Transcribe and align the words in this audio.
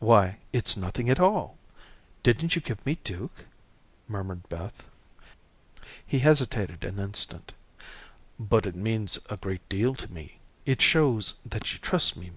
"Why, 0.00 0.38
it's 0.52 0.76
nothing 0.76 1.08
at 1.10 1.20
all. 1.20 1.56
Didn't 2.24 2.56
you 2.56 2.60
give 2.60 2.84
me 2.84 2.96
Duke?" 3.04 3.46
murmured 4.08 4.48
Beth. 4.48 4.82
He 6.04 6.18
hesitated 6.18 6.82
an 6.82 6.98
instant. 6.98 7.52
"But 8.36 8.66
it 8.66 8.74
means 8.74 9.20
a 9.26 9.36
great 9.36 9.68
deal 9.68 9.94
to 9.94 10.12
me. 10.12 10.40
It 10.66 10.82
shows 10.82 11.34
that 11.44 11.72
you 11.72 11.78
trust 11.78 12.16
me. 12.16 12.32